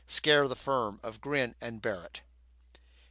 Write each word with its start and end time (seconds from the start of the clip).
Scare 0.07 0.47
the 0.47 0.55
firm 0.55 0.99
of 1.03 1.21
Grin 1.21 1.53
and 1.61 1.79
Barrett? 1.79 2.21